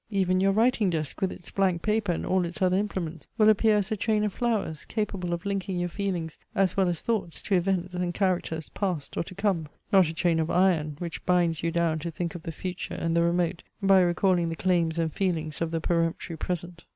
[0.09, 3.77] Even your writing desk with its blank paper and all its other implements will appear
[3.77, 7.53] as a chain of flowers, capable of linking your feelings as well as thoughts to
[7.53, 11.69] events and characters past or to come; not a chain of iron, which binds you
[11.69, 15.61] down to think of the future and the remote by recalling the claims and feelings
[15.61, 16.83] of the peremptory present.